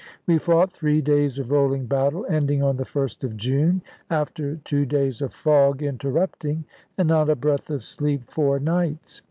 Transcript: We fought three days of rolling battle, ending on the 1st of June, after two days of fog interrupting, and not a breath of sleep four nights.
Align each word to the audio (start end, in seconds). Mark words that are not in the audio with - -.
We 0.25 0.39
fought 0.39 0.71
three 0.73 0.99
days 0.99 1.37
of 1.37 1.51
rolling 1.51 1.85
battle, 1.85 2.25
ending 2.27 2.63
on 2.63 2.75
the 2.77 2.85
1st 2.85 3.23
of 3.23 3.37
June, 3.37 3.83
after 4.09 4.55
two 4.55 4.83
days 4.83 5.21
of 5.21 5.31
fog 5.31 5.83
interrupting, 5.83 6.65
and 6.97 7.07
not 7.07 7.29
a 7.29 7.35
breath 7.35 7.69
of 7.69 7.83
sleep 7.83 8.23
four 8.27 8.57
nights. 8.59 9.19